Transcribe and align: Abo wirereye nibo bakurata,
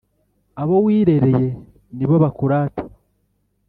Abo 0.61 0.75
wirereye 0.85 1.45
nibo 1.95 2.15
bakurata, 2.23 2.83